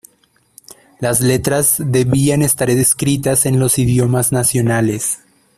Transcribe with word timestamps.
Las 0.99 1.21
letras 1.21 1.75
debían 1.77 2.41
estar 2.41 2.71
escritas 2.71 3.45
en 3.45 3.59
los 3.59 3.77
idiomas 3.77 4.31
nacionales. 4.31 5.19